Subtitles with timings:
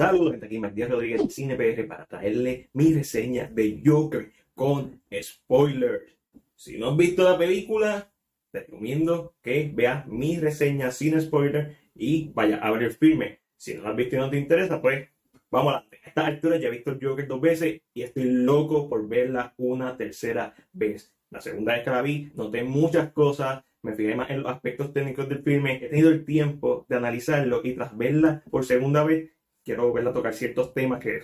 [0.00, 6.16] Saludos, gente, aquí Matías Rodríguez CinePR para traerle mi reseña de Joker con spoilers.
[6.56, 8.10] Si no has visto la película,
[8.50, 13.40] te recomiendo que veas mi reseña sin spoilers y vaya a ver el filme.
[13.58, 15.06] Si no lo has visto y no te interesa, pues
[15.50, 15.74] vamos.
[15.74, 19.52] A esta altura ya he visto el Joker dos veces y estoy loco por verla
[19.58, 21.12] una tercera vez.
[21.28, 24.94] La segunda vez que la vi, noté muchas cosas, me fijé más en los aspectos
[24.94, 29.30] técnicos del filme, he tenido el tiempo de analizarlo y tras verla por segunda vez,
[29.70, 31.22] quiero verla tocar ciertos temas que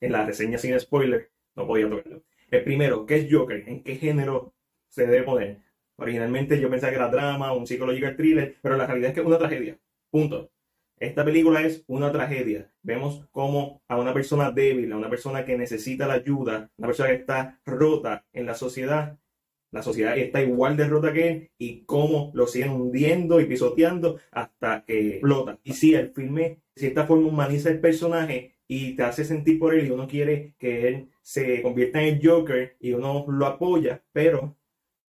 [0.00, 2.22] en la reseña sin spoiler no podía tocarlo.
[2.48, 3.68] El primero, ¿qué es Joker?
[3.68, 4.54] ¿En qué género
[4.88, 5.58] se debe poner?
[5.96, 9.26] Originalmente yo pensaba que era drama, un psychological thriller, pero la realidad es que es
[9.26, 9.76] una tragedia.
[10.08, 10.52] Punto.
[10.98, 12.70] Esta película es una tragedia.
[12.82, 17.08] Vemos cómo a una persona débil, a una persona que necesita la ayuda, una persona
[17.08, 19.18] que está rota en la sociedad,
[19.70, 24.18] la sociedad está igual de rota que él y cómo lo siguen hundiendo y pisoteando
[24.30, 25.58] hasta que explota.
[25.62, 29.74] Y sí, el filme de cierta forma humaniza el personaje y te hace sentir por
[29.74, 34.02] él y uno quiere que él se convierta en el Joker y uno lo apoya,
[34.12, 34.56] pero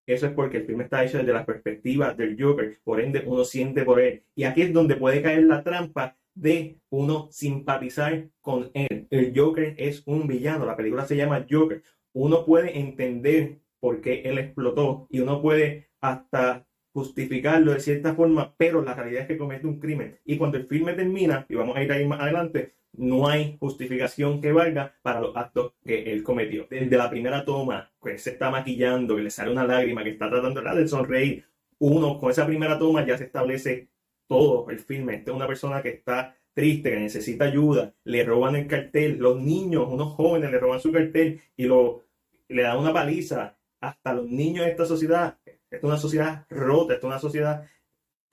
[0.06, 3.46] eso es porque el filme está hecho desde la perspectiva del Joker, por ende uno
[3.46, 4.23] siente por él.
[4.36, 9.08] Y aquí es donde puede caer la trampa de uno simpatizar con él.
[9.09, 11.84] El Joker es un villano, la película se llama Joker.
[12.14, 18.82] Uno puede entender porque él explotó y uno puede hasta justificarlo de cierta forma, pero
[18.82, 20.20] la realidad es que comete un crimen.
[20.24, 24.42] Y cuando el filme termina, y vamos a ir ahí más adelante, no hay justificación
[24.42, 26.68] que valga para los actos que él cometió.
[26.70, 30.30] Desde la primera toma, que se está maquillando, que le sale una lágrima, que está
[30.30, 31.46] tratando de sonreír,
[31.80, 33.90] uno con esa primera toma ya se establece
[34.28, 35.16] todo el filme.
[35.16, 39.42] Esta es una persona que está triste, que necesita ayuda, le roban el cartel, los
[39.42, 42.04] niños, unos jóvenes le roban su cartel y lo,
[42.50, 45.38] le dan una paliza hasta los niños de esta sociedad.
[45.46, 47.68] es una sociedad rota, es una sociedad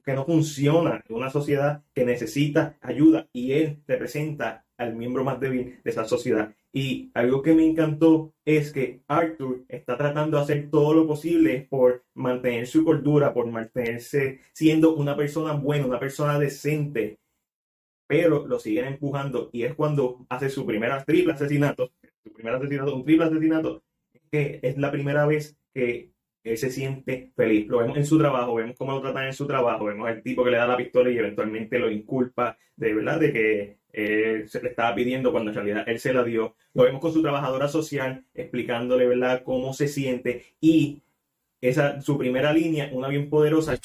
[0.05, 5.41] que no funciona, es una sociedad que necesita ayuda y él representa al miembro más
[5.41, 6.55] débil de esa sociedad.
[6.73, 11.67] Y algo que me encantó es que Arthur está tratando de hacer todo lo posible
[11.69, 17.19] por mantener su cordura, por mantenerse siendo una persona buena, una persona decente,
[18.07, 21.93] pero lo siguen empujando y es cuando hace su primer triple asesinato,
[22.25, 23.83] su primer asesinato, un triple asesinato,
[24.29, 26.13] que es la primera vez que
[26.45, 27.69] él se siente feliz.
[27.69, 30.45] Lo vemos en su trabajo, vemos cómo lo tratan en su trabajo, vemos el tipo
[30.45, 34.63] que le da la pistola y eventualmente lo inculpa de verdad de que él se
[34.63, 36.57] le estaba pidiendo cuando en realidad él se la dio.
[36.75, 41.03] Lo vemos con su trabajadora social explicándole verdad cómo se siente y
[41.61, 43.77] esa su primera línea, una bien poderosa.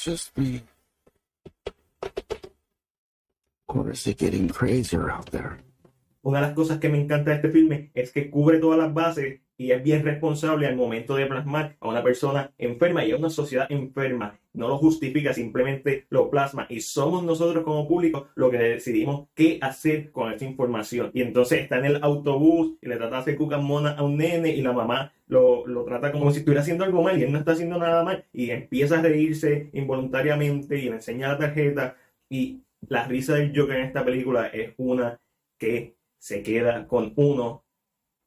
[6.22, 8.94] Una de las cosas que me encanta de este filme es que cubre todas las
[8.94, 13.16] bases y es bien responsable al momento de plasmar a una persona enferma y a
[13.16, 14.38] una sociedad enferma.
[14.52, 16.66] No lo justifica, simplemente lo plasma.
[16.68, 21.10] Y somos nosotros como público los que decidimos qué hacer con esta información.
[21.14, 24.50] Y entonces está en el autobús y le trata de hacer cucamona a un nene
[24.50, 27.38] y la mamá lo, lo, trata como si estuviera haciendo algo mal y él no
[27.38, 28.24] está haciendo nada mal.
[28.32, 31.96] Y empieza a reírse involuntariamente y le enseña la tarjeta.
[32.28, 35.20] Y la risa del Joker en esta película es una
[35.58, 37.63] que se queda con uno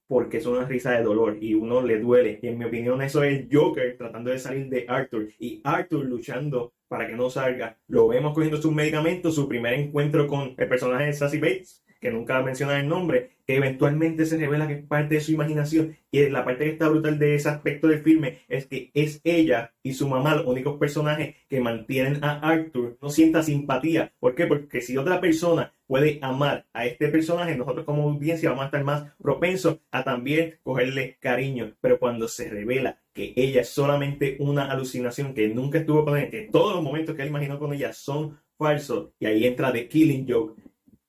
[0.07, 2.39] porque es una risa de dolor y uno le duele.
[2.41, 6.73] Y en mi opinión eso es Joker tratando de salir de Arthur y Arthur luchando
[6.87, 7.77] para que no salga.
[7.87, 12.11] Lo vemos cogiendo sus medicamentos, su primer encuentro con el personaje de Sassy Bates, que
[12.11, 15.95] nunca menciona el nombre, que eventualmente se revela que es parte de su imaginación.
[16.11, 19.73] Y la parte que está brutal de ese aspecto del filme es que es ella
[19.81, 22.97] y su mamá los únicos personajes que mantienen a Arthur.
[23.01, 24.13] No sienta simpatía.
[24.19, 24.47] ¿Por qué?
[24.47, 28.83] Porque si otra persona puede amar a este personaje, nosotros como audiencia vamos a estar
[28.83, 31.73] más propensos a también cogerle cariño.
[31.79, 36.29] Pero cuando se revela que ella es solamente una alucinación, que nunca estuvo con él,
[36.29, 39.87] que todos los momentos que él imaginó con ella son falsos, y ahí entra The
[39.87, 40.61] Killing Joke,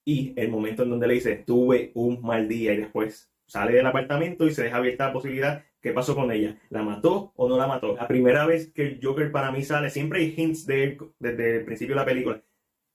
[0.08, 3.84] y el momento en donde le dice, tuve un mal día y después sale del
[3.84, 6.58] apartamento y se deja abierta la posibilidad, ¿qué pasó con ella?
[6.70, 7.94] ¿La mató o no la mató?
[7.94, 11.56] La primera vez que el Joker para mí sale, siempre hay hints de él desde
[11.56, 12.42] el principio de la película,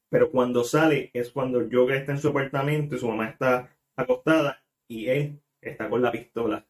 [0.10, 3.78] pero cuando sale es cuando el Joker está en su apartamento y su mamá está
[3.96, 6.66] acostada y él está con la pistola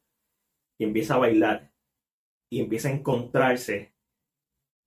[0.77, 1.71] y empieza a bailar
[2.49, 3.93] y empieza a encontrarse.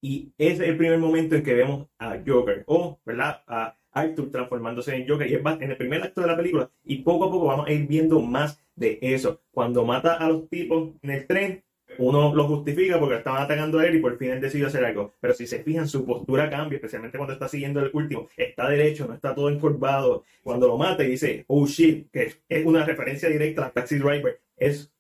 [0.03, 3.43] Y es el primer momento en que vemos a Joker, o, ¿verdad?
[3.47, 6.99] A Arthur transformándose en Joker y es en el primer acto de la película y
[6.99, 9.41] poco a poco vamos a ir viendo más de eso.
[9.51, 11.65] Cuando mata a los tipos en el tren,
[11.99, 15.15] uno lo justifica porque estaban atacando a él y por fin él decidió hacer algo.
[15.19, 18.29] Pero si se fijan, su postura cambia, especialmente cuando está siguiendo el último.
[18.37, 20.25] Está derecho, no está todo encorvado.
[20.43, 24.41] Cuando lo mata y dice, oh shit, que es una referencia directa a Taxi Driver,
[24.57, 24.93] es,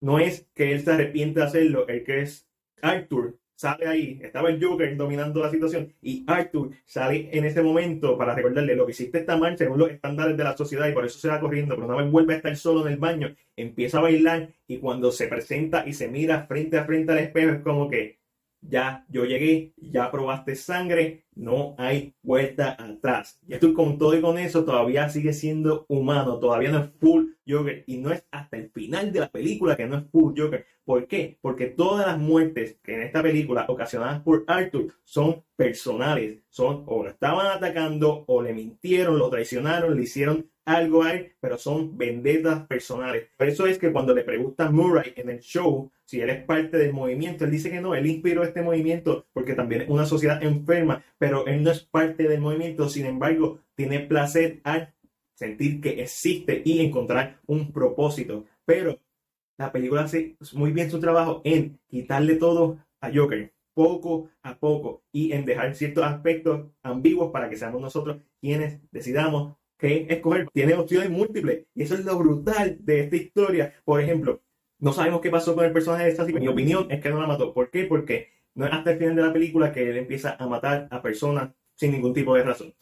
[0.00, 2.48] no es que él se arrepiente de hacerlo, el que es
[2.82, 8.16] Arthur sale ahí, estaba el Joker dominando la situación y Arthur sale en ese momento
[8.16, 11.04] para recordarle lo que hiciste esta mal según los estándares de la sociedad y por
[11.04, 14.02] eso se va corriendo, pero vez vuelve a estar solo en el baño, empieza a
[14.02, 17.88] bailar y cuando se presenta y se mira frente a frente al espejo es como
[17.88, 18.21] que
[18.62, 23.40] ya yo llegué, ya probaste sangre, no hay vuelta atrás.
[23.46, 27.32] Y estoy con todo y con eso, todavía sigue siendo humano, todavía no es full
[27.46, 30.64] Joker y no es hasta el final de la película que no es full Joker.
[30.84, 31.38] ¿Por qué?
[31.40, 37.02] Porque todas las muertes que en esta película ocasionadas por Arthur son personales, son o
[37.04, 42.66] lo estaban atacando o le mintieron, lo traicionaron, le hicieron algo él, pero son vendetas
[42.66, 43.28] personales.
[43.36, 46.76] Por eso es que cuando le pregunta Murray en el show si él es parte
[46.76, 50.42] del movimiento, él dice que no, él inspiró este movimiento porque también es una sociedad
[50.42, 54.94] enferma, pero él no es parte del movimiento, sin embargo, tiene placer al
[55.34, 58.44] sentir que existe y encontrar un propósito.
[58.64, 59.00] Pero
[59.56, 65.02] la película hace muy bien su trabajo en quitarle todo a Joker, poco a poco,
[65.12, 70.48] y en dejar ciertos aspectos ambiguos para que seamos nosotros quienes decidamos que escoger.
[70.52, 71.66] Tiene opciones múltiples.
[71.74, 73.74] Y eso es lo brutal de esta historia.
[73.84, 74.40] Por ejemplo,
[74.78, 76.32] no sabemos qué pasó con el personaje de Sassy.
[76.32, 77.52] Mi opinión es que no la mató.
[77.52, 77.84] ¿Por qué?
[77.84, 81.02] Porque no es hasta el final de la película que él empieza a matar a
[81.02, 82.72] personas sin ningún tipo de razón.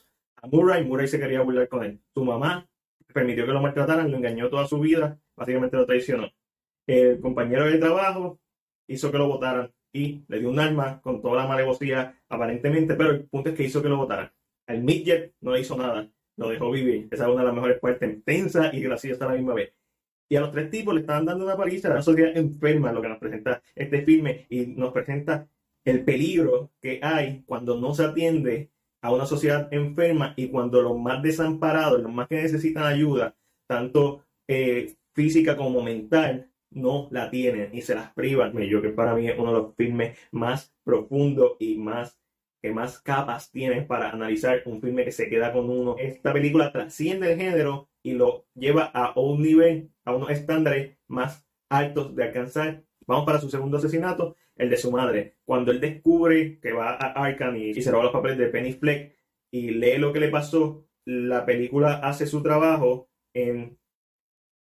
[0.42, 2.00] A Murray, Murray se quería burlar con él.
[2.12, 2.68] Su mamá
[3.14, 6.30] permitió que lo maltrataran, lo engañó toda su vida, básicamente lo traicionó.
[6.86, 8.40] El compañero de trabajo
[8.86, 13.10] hizo que lo votaran y le dio un arma con toda la malevosía aparentemente, pero
[13.10, 14.30] el punto es que hizo que lo votaran.
[14.66, 16.10] El midget no hizo nada
[16.40, 17.08] lo dejó vivir.
[17.10, 19.74] Esa es una de las mejores partes, tensa y graciosa a la misma vez.
[20.28, 23.02] Y a los tres tipos le estaban dando una paliza a la sociedad enferma, lo
[23.02, 25.48] que nos presenta este filme, y nos presenta
[25.84, 28.70] el peligro que hay cuando no se atiende
[29.02, 34.24] a una sociedad enferma y cuando los más desamparados, los más que necesitan ayuda, tanto
[34.48, 38.56] eh, física como mental, no la tienen y se las privan.
[38.60, 42.19] Yo que para mí es uno de los filmes más profundos y más
[42.60, 45.96] que más capas tienes para analizar un filme que se queda con uno.
[45.98, 51.46] Esta película trasciende el género y lo lleva a un nivel, a unos estándares más
[51.68, 52.84] altos de alcanzar.
[53.06, 55.36] Vamos para su segundo asesinato, el de su madre.
[55.44, 59.16] Cuando él descubre que va a Arkham y, se roba los papeles de Penny Fleck
[59.50, 63.78] y lee lo que le pasó, la película hace su trabajo en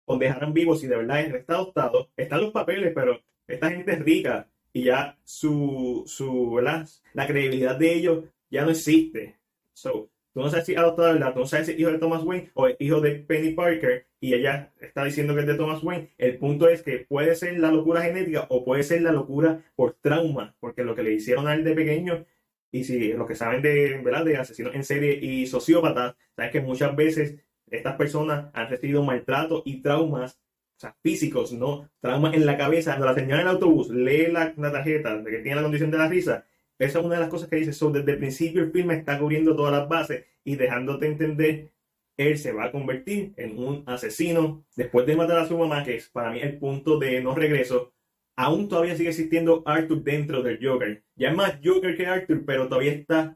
[0.05, 2.11] con dejar vivos si de verdad está adoptado.
[2.15, 6.87] Están los papeles, pero esta gente es rica y ya su, su ¿verdad?
[7.13, 9.39] la credibilidad de ellos ya no existe.
[9.73, 11.33] So, tú no sabes si adoptado, ¿verdad?
[11.33, 14.05] Tú no sabes si es hijo de Thomas Wayne o es hijo de Penny Parker
[14.19, 16.11] y ella está diciendo que es de Thomas Wayne.
[16.19, 19.93] El punto es que puede ser la locura genética o puede ser la locura por
[19.93, 22.27] trauma, porque lo que le hicieron a él de pequeño
[22.71, 24.25] y si los que saben de, ¿verdad?
[24.25, 27.39] de asesinos en serie y sociópatas, saben que muchas veces
[27.71, 30.39] estas personas han recibido maltrato y traumas
[30.77, 31.89] o sea, físicos, ¿no?
[31.99, 32.91] Traumas en la cabeza.
[32.91, 35.97] Cuando la señora en el autobús lee la, tarjeta de que tiene la condición de
[35.97, 36.45] la risa,
[36.77, 37.73] esa es una de las cosas que dice.
[37.73, 41.71] So, desde el principio el filme está cubriendo todas las bases y dejándote entender,
[42.15, 45.95] él se va a convertir en un asesino después de matar a su mamá, que
[45.95, 47.93] es para mí el punto de no regreso.
[48.35, 51.03] Aún todavía sigue existiendo Arthur dentro del Joker.
[51.15, 53.35] Ya es más Joker que Arthur, pero todavía está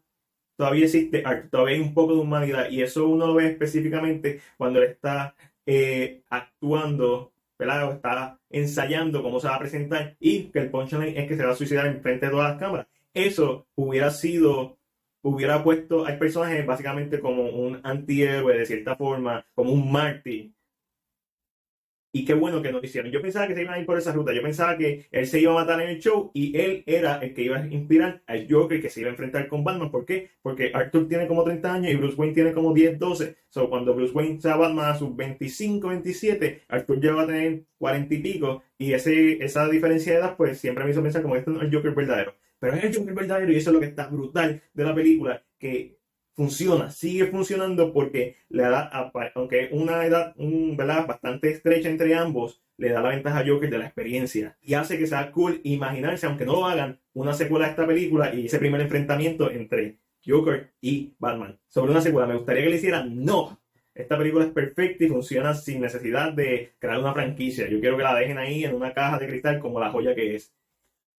[0.56, 4.42] todavía existe Arthur, todavía hay un poco de humanidad y eso uno lo ve específicamente
[4.58, 5.36] cuando él está
[5.66, 7.94] eh, actuando, ¿verdad?
[7.94, 11.52] Está ensayando cómo se va a presentar y que el punchline es que se va
[11.52, 12.88] a suicidar en frente de todas las cámaras.
[13.14, 14.78] Eso hubiera sido,
[15.22, 20.52] hubiera puesto al personaje básicamente como un antihéroe de cierta forma, como un mártir
[22.14, 23.12] y qué bueno que no hicieron.
[23.12, 24.34] Yo pensaba que se iban a ir por esa ruta.
[24.34, 27.34] Yo pensaba que él se iba a matar en el show y él era el
[27.34, 29.92] que iba a inspirar al Joker que se iba a enfrentar con Batman.
[29.92, 30.32] ¿Por qué?
[30.42, 33.38] Porque Arthur tiene como 30 años y Bruce Wayne tiene como 10, 12.
[33.50, 37.64] So, cuando Bruce Wayne sea Batman a sus 25, 27, Arthur ya va a tener
[37.78, 38.64] 40 y pico.
[38.78, 41.64] Y ese, esa diferencia de edad, pues siempre me hizo pensar como este no es
[41.64, 42.36] el Joker verdadero.
[42.60, 45.44] Pero es el Joker verdadero y eso es lo que está brutal de la película.
[45.58, 46.01] Que
[46.34, 48.90] funciona, sigue funcionando porque le da,
[49.36, 51.06] aunque una edad un, ¿verdad?
[51.08, 54.98] bastante estrecha entre ambos, le da la ventaja a Joker de la experiencia y hace
[54.98, 58.60] que sea cool imaginarse, aunque no lo hagan, una secuela de esta película y ese
[58.60, 61.60] primer enfrentamiento entre Joker y Batman.
[61.68, 63.60] Sobre una secuela, me gustaría que le hicieran no.
[63.94, 67.68] Esta película es perfecta y funciona sin necesidad de crear una franquicia.
[67.70, 70.36] Yo quiero que la dejen ahí en una caja de cristal como la joya que
[70.36, 70.54] es.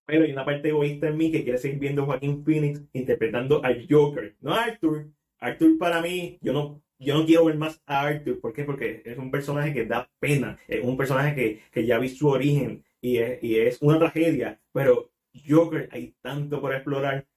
[0.05, 3.63] Pero hay una parte egoísta en mí que quiere seguir viendo a Joaquín Phoenix interpretando
[3.63, 5.09] al Joker, no a Arthur.
[5.39, 8.39] Arthur para mí, yo no, yo no quiero ver más a Arthur.
[8.39, 8.63] ¿Por qué?
[8.63, 10.59] Porque es un personaje que da pena.
[10.67, 14.61] Es un personaje que, que ya vi su origen y es, y es una tragedia.
[14.73, 15.11] Pero
[15.47, 17.27] Joker, hay tanto por explorar.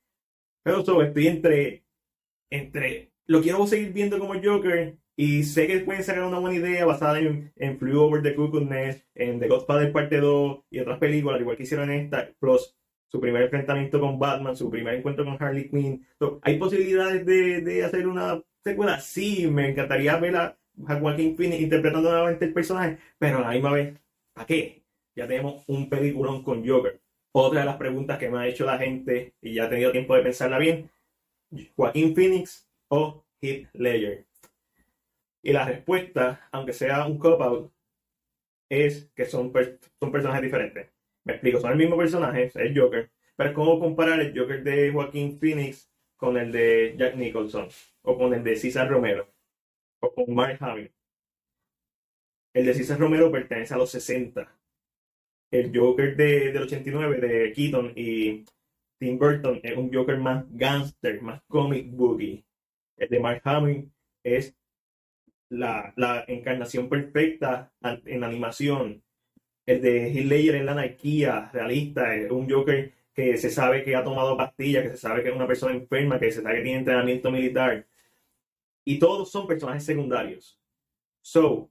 [0.62, 1.84] Pero eso, estoy entre,
[2.50, 6.84] entre, lo quiero seguir viendo como Joker y sé que pueden sacar una buena idea
[6.84, 10.98] basada en, en Flew Over the Cuckoo's Nest, en The Godfather Parte 2 y otras
[10.98, 12.76] películas, igual que hicieron esta, plus
[13.08, 16.06] su primer enfrentamiento con Batman, su primer encuentro con Harley Quinn.
[16.42, 19.00] ¿Hay posibilidades de, de, hacer una secuela?
[19.00, 23.72] Sí, me encantaría ver a, Joaquin Phoenix interpretando nuevamente el personaje, pero a la misma
[23.72, 23.98] vez,
[24.34, 24.82] ¿para qué?
[25.14, 27.00] Ya tenemos un peliculón con Joker.
[27.32, 30.14] Otra de las preguntas que me ha hecho la gente, y ya he tenido tiempo
[30.14, 30.90] de pensarla bien,
[31.74, 34.25] Joaquín Phoenix o Heath Ledger.
[35.46, 37.72] Y la respuesta, aunque sea un cop-out,
[38.68, 39.52] es que son,
[40.00, 40.90] son personajes diferentes.
[41.22, 44.64] Me explico, son el mismo personaje, es el Joker, pero es como comparar el Joker
[44.64, 47.68] de Joaquín Phoenix con el de Jack Nicholson,
[48.02, 49.32] o con el de César Romero,
[50.00, 50.90] o con Mark Hamill.
[52.52, 54.52] El de César Romero pertenece a los 60.
[55.52, 58.44] El Joker de, del 89 de Keaton y
[58.98, 62.44] Tim Burton es un Joker más gangster, más comic boogie.
[62.96, 63.92] El de Mark Hamill
[64.24, 64.56] es
[65.48, 69.02] la, encarnación perfecta en animación
[69.66, 73.96] el de Heath Ledger en la anarquía realista, es un Joker que se sabe que
[73.96, 76.62] ha tomado pastillas, que se sabe que es una persona enferma, que se sabe que
[76.62, 77.86] tiene entrenamiento militar.
[78.84, 80.60] Y todos son personajes secundarios.
[81.22, 81.70] So,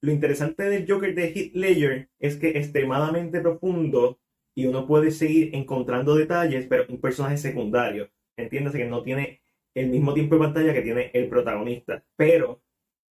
[0.00, 4.20] lo interesante del Joker de Heath Ledger es que es extremadamente profundo
[4.54, 8.10] y uno puede seguir encontrando detalles, pero un personaje secundario.
[8.36, 9.42] Entiéndase que no tiene
[9.74, 12.61] el mismo tiempo de pantalla que tiene el protagonista, pero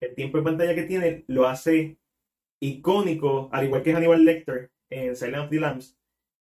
[0.01, 1.97] el tiempo de pantalla que tiene lo hace
[2.59, 5.97] icónico, al igual que Hannibal Lecter en Silent of the Lambs,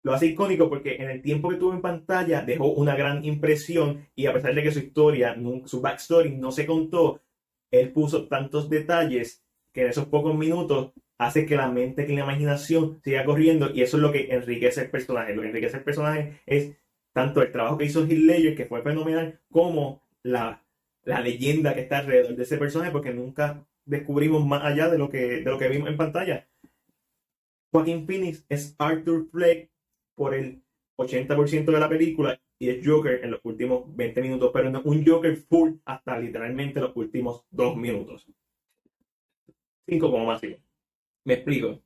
[0.02, 4.06] lo hace icónico porque en el tiempo que tuvo en pantalla dejó una gran impresión
[4.14, 7.22] y a pesar de que su historia, su backstory no se contó,
[7.70, 12.22] él puso tantos detalles que en esos pocos minutos hace que la mente, que la
[12.22, 15.34] imaginación siga corriendo y eso es lo que enriquece el personaje.
[15.34, 16.76] Lo que enriquece el personaje es
[17.12, 20.62] tanto el trabajo que hizo Heath Ledger, que fue fenomenal, como la,
[21.06, 25.08] la leyenda que está alrededor de ese personaje, porque nunca descubrimos más allá de lo
[25.08, 26.48] que, de lo que vimos en pantalla.
[27.72, 29.70] Joaquín Phoenix es Arthur Fleck
[30.16, 30.62] por el
[30.98, 35.06] 80% de la película y es Joker en los últimos 20 minutos, pero no un
[35.06, 38.26] Joker full hasta literalmente los últimos 2 minutos.
[39.86, 40.56] 5 como máximo.
[41.24, 41.80] Me explico.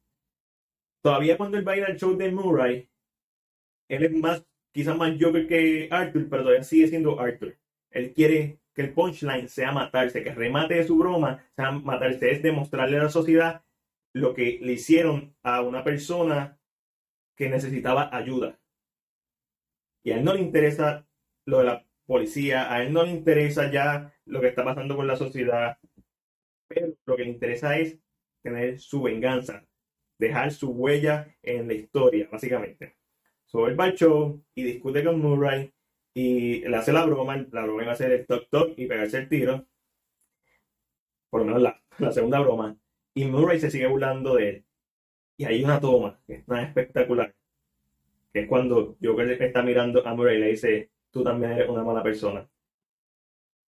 [1.02, 2.88] Todavía cuando él va a ir al show de Murray,
[3.88, 7.58] él es más, quizás más Joker que Arthur, pero todavía sigue siendo Arthur.
[7.90, 12.30] Él quiere que el punchline sea matarse, que el remate de su broma sea matarse,
[12.30, 13.62] es demostrarle a la sociedad
[14.14, 16.58] lo que le hicieron a una persona
[17.36, 18.58] que necesitaba ayuda.
[20.02, 21.06] Y a él no le interesa
[21.44, 25.06] lo de la policía, a él no le interesa ya lo que está pasando con
[25.06, 25.78] la sociedad,
[26.66, 27.98] pero lo que le interesa es
[28.42, 29.62] tener su venganza,
[30.18, 32.96] dejar su huella en la historia, básicamente.
[33.44, 35.70] Sobre el show y discute con Murray
[36.14, 39.18] y le hace la broma, la broma iba a ser el toc toc y pegarse
[39.18, 39.66] el tiro,
[41.30, 42.76] por lo menos la, la segunda broma,
[43.14, 44.64] y Murray se sigue burlando de él.
[45.36, 47.34] Y hay una toma que es tan espectacular,
[48.32, 51.82] que es cuando Joker está mirando a Murray y le dice, tú también eres una
[51.82, 52.48] mala persona.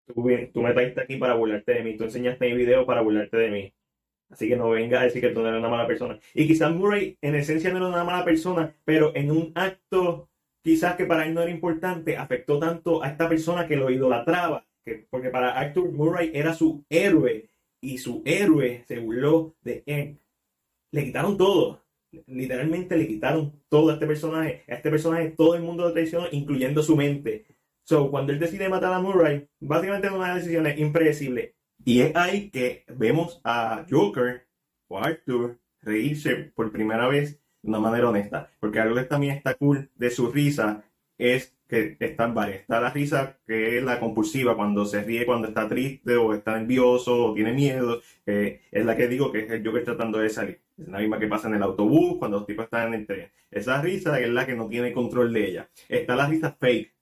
[0.07, 0.15] Tú,
[0.53, 3.51] tú me trajiste aquí para burlarte de mí, tú enseñaste mi video para burlarte de
[3.51, 3.75] mí.
[4.29, 6.19] Así que no venga a decir que tú no eres una mala persona.
[6.35, 10.31] Y quizás Murray en esencia no era una mala persona, pero en un acto
[10.63, 14.65] quizás que para él no era importante, afectó tanto a esta persona que lo idolatraba,
[14.85, 17.49] que, porque para Arthur Murray era su héroe
[17.81, 20.19] y su héroe se burló de él.
[20.93, 21.83] Le quitaron todo,
[22.27, 24.65] literalmente le quitaron todo a este personaje.
[24.69, 27.47] A este personaje todo el mundo lo traicionó, incluyendo su mente.
[27.85, 31.57] So, cuando él decide matar a Murray, básicamente es una decisión impredecible.
[31.85, 34.47] Y es ahí que vemos a Joker
[34.89, 38.51] o Arthur reírse por primera vez de una manera honesta.
[38.61, 40.85] Porque algo que también está cool de su risa
[41.19, 42.61] es que están varias.
[42.61, 46.59] Está la risa que es la compulsiva, cuando se ríe, cuando está triste o está
[46.59, 48.03] nervioso o tiene miedo.
[48.27, 50.61] es la que digo que es el Joker tratando de salir.
[50.77, 53.31] Es la misma que pasa en el autobús, cuando los tipos están en el tren.
[53.51, 55.71] Esa risa es la que no tiene control de ella.
[55.89, 56.93] Está la risa fake,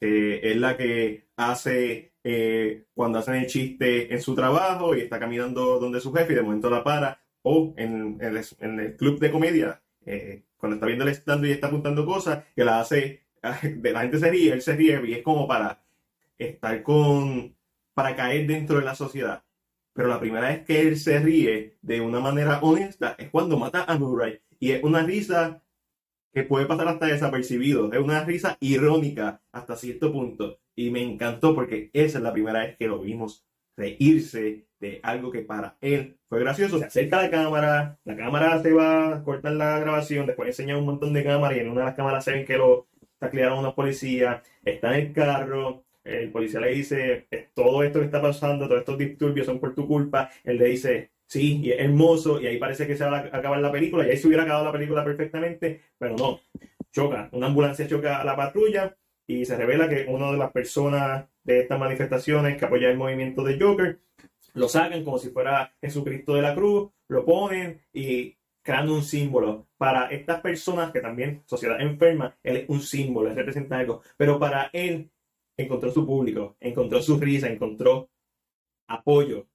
[0.00, 5.78] es la que hace eh, cuando hacen el chiste en su trabajo y está caminando
[5.78, 7.20] donde su jefe y de momento la para.
[7.42, 11.68] O en, en el club de comedia, eh, cuando está viendo el stand y está
[11.68, 15.46] apuntando cosas, que la hace, la gente se ríe, él se ríe y es como
[15.46, 15.82] para
[16.38, 17.54] estar con,
[17.94, 19.42] para caer dentro de la sociedad.
[19.92, 23.84] Pero la primera vez que él se ríe de una manera honesta es cuando mata
[23.84, 24.40] a Murray.
[24.58, 25.62] Y es una risa
[26.32, 27.92] que puede pasar hasta desapercibido.
[27.92, 30.58] Es una risa irónica hasta cierto punto.
[30.76, 33.44] Y me encantó porque esa es la primera vez que lo vimos
[33.80, 36.78] reírse de algo que para él fue gracioso.
[36.78, 40.78] Se acerca a la cámara, la cámara se va a cortar la grabación, después enseña
[40.78, 43.58] un montón de cámaras y en una de las cámaras se ven que lo taclearon
[43.58, 48.66] unos policías, está en el carro, el policía le dice, todo esto que está pasando,
[48.66, 52.46] todos estos disturbios son por tu culpa, él le dice, sí, y es hermoso, y
[52.46, 54.72] ahí parece que se va a acabar la película, y ahí se hubiera acabado la
[54.72, 56.40] película perfectamente, pero no.
[56.90, 58.96] choca, una ambulancia choca a la patrulla
[59.30, 63.44] y se revela que una de las personas de estas manifestaciones que apoya el movimiento
[63.44, 64.00] de Joker
[64.54, 69.68] lo sacan como si fuera Jesucristo de la cruz, lo ponen y crean un símbolo.
[69.76, 74.02] Para estas personas que también, sociedad enferma, él es un símbolo, él representa algo.
[74.16, 75.08] Pero para él
[75.56, 78.10] encontró su público, encontró su risa, encontró
[78.88, 79.46] apoyo,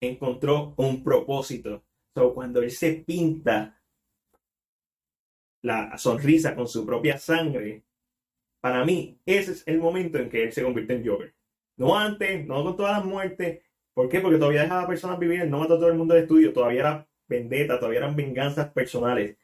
[0.00, 1.82] encontró un propósito.
[2.14, 3.82] So, cuando él se pinta
[5.62, 7.82] la sonrisa con su propia sangre,
[8.62, 11.34] para mí ese es el momento en que él se convierte en Joker.
[11.76, 13.60] No antes, no con todas las muertes.
[13.92, 14.20] ¿Por qué?
[14.20, 17.08] Porque todavía dejaba personas vivir, no mató a todo el mundo del estudio, todavía era
[17.28, 19.36] vendetta, todavía eran venganzas personales.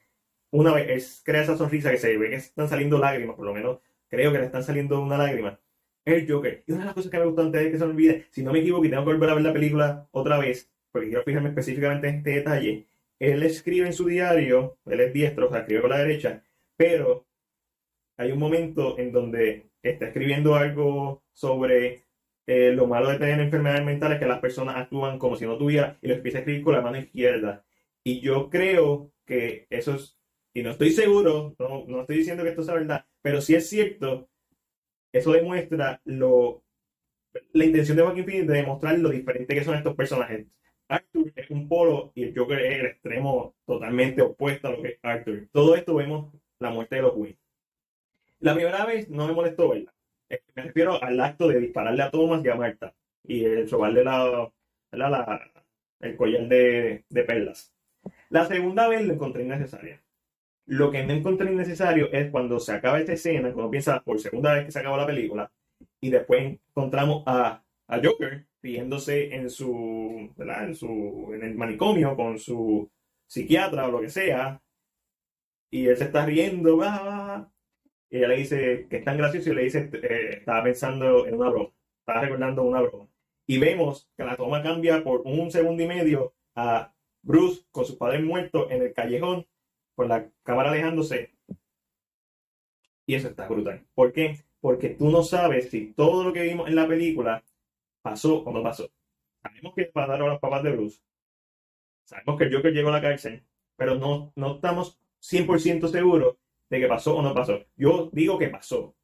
[0.50, 3.52] Una vez él crea esa sonrisa que se ve que están saliendo lágrimas, por lo
[3.52, 5.60] menos creo que le están saliendo una lágrima.
[6.04, 6.64] El Joker.
[6.66, 8.42] Y una de las cosas que me gustó antes de que se me olvide, si
[8.42, 11.24] no me equivoco y tengo que volver a ver la película otra vez, porque quiero
[11.24, 12.86] fijarme específicamente en este detalle,
[13.18, 16.44] él escribe en su diario, él es diestro, o sea, escribe con la derecha,
[16.76, 17.27] pero
[18.18, 22.04] hay un momento en donde está escribiendo algo sobre
[22.46, 25.96] eh, lo malo de tener enfermedades mentales, que las personas actúan como si no tuvieran,
[26.02, 27.64] y lo empieza a escribir con la mano izquierda.
[28.04, 30.18] Y yo creo que eso es,
[30.52, 33.68] y no estoy seguro, no, no estoy diciendo que esto sea verdad, pero si es
[33.68, 34.28] cierto,
[35.12, 36.64] eso demuestra lo,
[37.52, 40.46] la intención de Joaquin Phoenix de demostrar lo diferente que son estos personajes.
[40.88, 44.88] Arthur es un polo y el Joker es el extremo totalmente opuesto a lo que
[44.88, 45.48] es Arthur.
[45.52, 47.37] Todo esto vemos la muerte de los Wayne.
[48.40, 49.92] La primera vez no me molestó verla.
[50.54, 54.52] Me refiero al acto de dispararle a Thomas y a Marta y el robarle la,
[54.92, 55.52] la,
[56.00, 57.72] el collar de, de perlas.
[58.30, 60.02] La segunda vez lo encontré innecesaria.
[60.66, 64.54] Lo que no encontré innecesario es cuando se acaba esta escena, cuando piensa por segunda
[64.54, 65.50] vez que se acaba la película,
[66.00, 72.38] y después encontramos a, a Joker riéndose en su, En su, en el manicomio con
[72.38, 72.90] su
[73.26, 74.60] psiquiatra o lo que sea,
[75.70, 77.50] y él se está riendo, va,
[78.10, 81.34] y ella le dice que es tan gracioso y le dice, eh, estaba pensando en
[81.34, 83.08] una broma, estaba recordando una broma.
[83.46, 87.96] Y vemos que la toma cambia por un segundo y medio a Bruce con sus
[87.96, 89.46] padres muertos en el callejón
[89.94, 91.34] con la cámara alejándose.
[93.06, 93.86] Y eso está brutal.
[93.94, 94.44] ¿Por qué?
[94.60, 97.42] Porque tú no sabes si todo lo que vimos en la película
[98.02, 98.90] pasó o no pasó.
[99.42, 101.00] Sabemos que mataron a los papás de Bruce.
[102.04, 103.42] Sabemos que el Joker llegó a la cárcel.
[103.76, 106.36] Pero no, no estamos 100% seguros
[106.70, 107.60] de que pasó o no pasó.
[107.76, 108.94] Yo digo que pasó.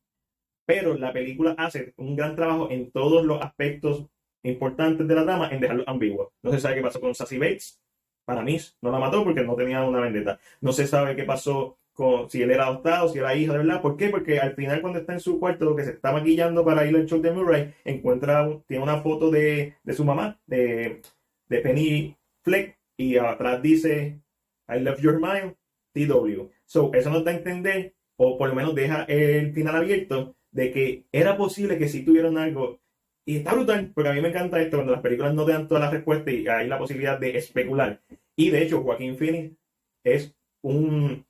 [0.66, 4.06] Pero la película hace un gran trabajo en todos los aspectos
[4.42, 6.32] importantes de la trama en dejarlo ambiguo.
[6.42, 7.80] No se sabe qué pasó con Sassy Bates
[8.24, 10.38] para mí no la mató porque no tenía una vendetta.
[10.60, 13.82] No se sabe qué pasó con si él era adoptado, si era hijo de verdad.
[13.82, 14.08] ¿Por qué?
[14.08, 16.96] Porque al final cuando está en su cuarto, lo que se está maquillando para ir
[16.96, 21.00] al show de Murray, encuentra, tiene una foto de, su mamá, de,
[21.48, 24.20] Penny Fleck, y atrás dice,
[24.68, 25.54] I love your mind,
[25.94, 26.50] TW.
[26.66, 30.70] So, eso nos da a entender, o por lo menos deja el final abierto, de
[30.70, 32.80] que era posible que si tuvieron algo
[33.26, 35.82] y está brutal, porque a mí me encanta esto cuando las películas no dan todas
[35.82, 38.02] las respuestas y hay la posibilidad de especular.
[38.36, 39.56] Y de hecho, Joaquín Phoenix
[40.04, 41.24] es un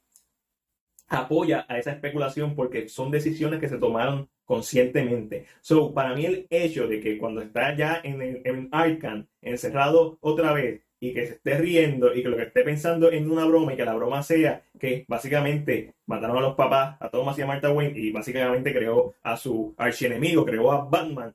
[1.07, 5.47] apoya a esa especulación porque son decisiones que se tomaron conscientemente.
[5.61, 10.53] So, para mí el hecho de que cuando está ya en, en Arkham, encerrado otra
[10.53, 13.75] vez, y que se esté riendo y que lo que esté pensando en una broma
[13.75, 17.47] y que la broma sea que básicamente mataron a los papás, a Thomas y a
[17.47, 21.35] Martha Wayne y básicamente creó a su archienemigo, creó a Batman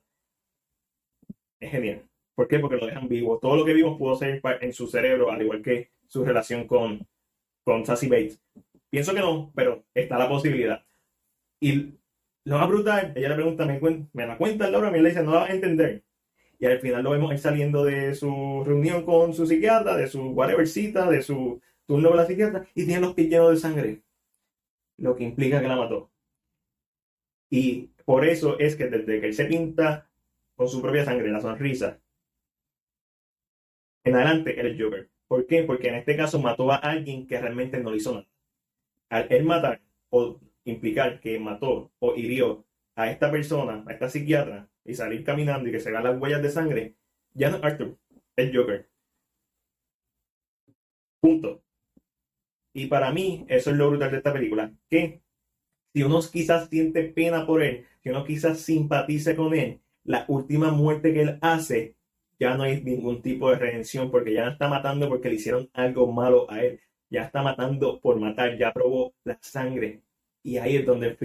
[1.60, 2.02] es genial.
[2.34, 2.58] ¿Por qué?
[2.58, 3.38] Porque lo dejan vivo.
[3.38, 7.06] Todo lo que vimos pudo ser en su cerebro, al igual que su relación con,
[7.62, 8.40] con Sassy Bates.
[8.88, 10.82] Pienso que no, pero está la posibilidad.
[11.60, 11.94] Y
[12.44, 13.78] lo más brutal, ella le pregunta, me,
[14.12, 16.02] me la cuenta Laura, me le dice, no la vas a entender.
[16.60, 20.28] Y al final lo vemos él saliendo de su reunión con su psiquiatra, de su
[20.32, 24.02] whatever cita, de su turno con la psiquiatra, y tiene los pies llenos de sangre.
[24.98, 26.10] Lo que implica que la mató.
[27.48, 30.06] Y por eso es que desde que él se pinta
[30.54, 31.98] con su propia sangre, la sonrisa.
[34.04, 35.08] En adelante, eres Joker.
[35.28, 35.62] ¿Por qué?
[35.62, 38.28] Porque en este caso mató a alguien que realmente no le hizo nada.
[39.08, 44.68] Al él matar o implicar que mató o hirió a esta persona, a esta psiquiatra,
[44.84, 46.94] y salir caminando y que se vean las huellas de sangre,
[47.34, 47.96] ya no es Arthur,
[48.36, 48.88] es Joker.
[51.20, 51.62] Punto.
[52.72, 54.72] Y para mí, eso es lo brutal de esta película.
[54.88, 55.22] Que
[55.92, 60.70] si uno quizás siente pena por él, si uno quizás simpatice con él, la última
[60.70, 61.96] muerte que él hace,
[62.38, 65.68] ya no hay ningún tipo de redención porque ya no está matando porque le hicieron
[65.74, 66.80] algo malo a él.
[67.10, 70.02] Ya está matando por matar, ya probó la sangre.
[70.42, 71.16] Y ahí es donde el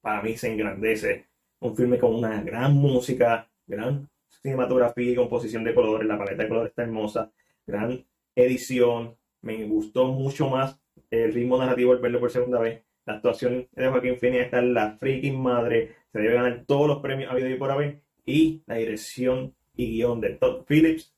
[0.00, 1.26] para mí se engrandece.
[1.60, 6.08] Un filme con una gran música, gran cinematografía y composición de colores.
[6.08, 7.30] La paleta de colores está hermosa.
[7.66, 9.16] Gran edición.
[9.42, 10.78] Me gustó mucho más
[11.10, 12.82] el ritmo narrativo al verlo por segunda vez.
[13.06, 15.96] La actuación de Joaquín Phoenix está en la freaking madre.
[16.12, 18.02] Se debe ganar todos los premios habido y por haber.
[18.24, 21.14] Y la dirección y guion de Todd Phillips.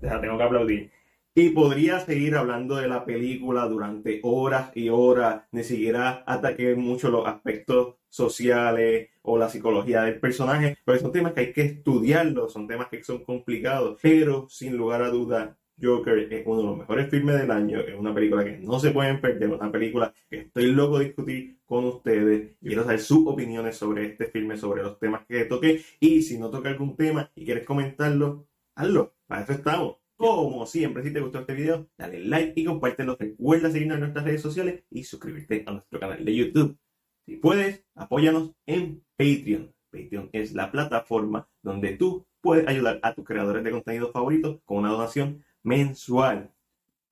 [0.00, 0.90] La tengo que aplaudir.
[1.38, 7.10] Y podría seguir hablando de la película durante horas y horas, ni siquiera ataque mucho
[7.10, 12.54] los aspectos sociales o la psicología del personaje, porque son temas que hay que estudiarlos,
[12.54, 16.78] son temas que son complicados, pero sin lugar a dudas, Joker es uno de los
[16.78, 20.38] mejores filmes del año, es una película que no se pueden perder, una película que
[20.38, 22.56] estoy loco de discutir con ustedes.
[22.62, 26.48] Quiero saber sus opiniones sobre este filme, sobre los temas que toqué, y si no
[26.48, 30.05] toca algún tema y quieres comentarlo, hazlo, para eso estamos.
[30.16, 33.16] Como siempre, si te gustó este video, dale like y compártelo.
[33.18, 36.78] Recuerda seguirnos en nuestras redes sociales y suscribirte a nuestro canal de YouTube.
[37.26, 39.74] Si puedes, apóyanos en Patreon.
[39.90, 44.78] Patreon es la plataforma donde tú puedes ayudar a tus creadores de contenido favoritos con
[44.78, 46.50] una donación mensual.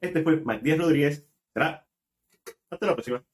[0.00, 1.28] Este fue Matías Rodríguez.
[1.54, 3.24] Hasta la próxima.